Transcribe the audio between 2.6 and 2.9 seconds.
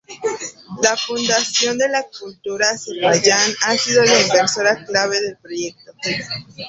de